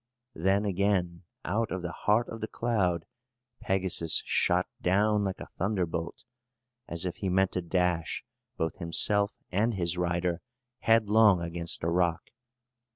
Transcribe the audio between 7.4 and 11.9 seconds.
to dash both himself and his rider headlong against a